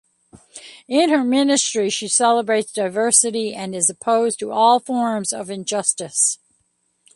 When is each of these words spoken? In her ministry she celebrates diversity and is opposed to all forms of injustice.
In 0.87 1.11
her 1.11 1.23
ministry 1.23 1.91
she 1.91 2.07
celebrates 2.07 2.71
diversity 2.71 3.53
and 3.53 3.75
is 3.75 3.87
opposed 3.87 4.39
to 4.39 4.51
all 4.51 4.79
forms 4.79 5.31
of 5.31 5.51
injustice. 5.51 6.39